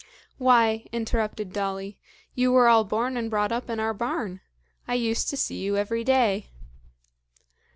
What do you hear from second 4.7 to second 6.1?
I used to see you every